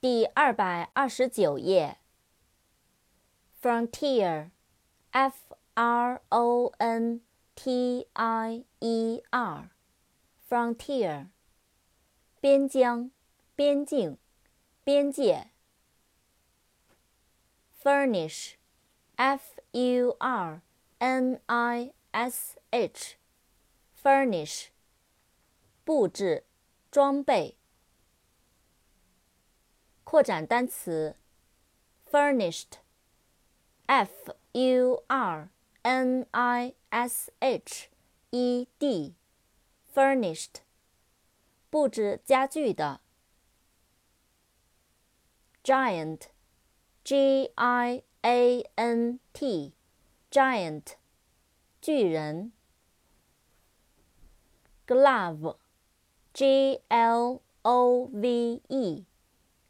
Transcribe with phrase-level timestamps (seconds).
[0.00, 1.98] 第二百二十九页。
[3.60, 7.20] Frontier，F R O N
[7.56, 11.26] T I E R，Frontier，
[12.40, 13.10] 边疆、
[13.56, 14.16] 边境、
[14.84, 15.48] 边界。
[17.82, 20.62] Furnish，F U R
[20.98, 24.68] N I S H，Furnish，
[25.82, 26.44] 布置、
[26.92, 27.57] 装备。
[30.08, 31.16] 扩展单词
[32.10, 32.78] ，furnished，f
[34.52, 35.50] u r
[35.82, 37.90] n i s h
[38.30, 40.62] e d，furnished，
[41.68, 43.02] 布置家具的。
[45.62, 50.94] giant，g i a n t，giant，
[51.82, 52.52] 巨人。
[54.86, 59.04] glove，g l o v e。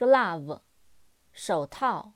[0.00, 0.60] glove，
[1.30, 2.14] 手套。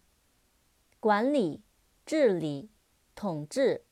[0.99, 1.61] 管理、
[2.05, 2.69] 治理、
[3.15, 3.83] 统治。